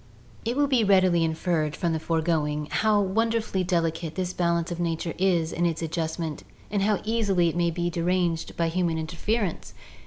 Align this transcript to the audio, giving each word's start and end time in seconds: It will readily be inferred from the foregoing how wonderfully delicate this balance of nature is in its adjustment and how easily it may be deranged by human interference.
It 0.45 0.57
will 0.57 0.67
readily 0.67 1.19
be 1.19 1.23
inferred 1.23 1.75
from 1.75 1.93
the 1.93 1.99
foregoing 1.99 2.69
how 2.71 2.99
wonderfully 2.99 3.63
delicate 3.63 4.15
this 4.15 4.33
balance 4.33 4.71
of 4.71 4.79
nature 4.79 5.13
is 5.19 5.53
in 5.53 5.67
its 5.67 5.83
adjustment 5.83 6.43
and 6.71 6.81
how 6.81 7.01
easily 7.03 7.49
it 7.49 7.55
may 7.55 7.69
be 7.69 7.91
deranged 7.91 8.57
by 8.57 8.69
human 8.69 8.97
interference. 8.97 9.75